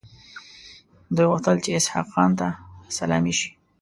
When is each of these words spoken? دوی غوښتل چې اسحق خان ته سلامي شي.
دوی 1.15 1.27
غوښتل 1.31 1.57
چې 1.63 1.69
اسحق 1.77 2.07
خان 2.13 2.31
ته 2.39 2.47
سلامي 2.97 3.33
شي. 3.39 3.49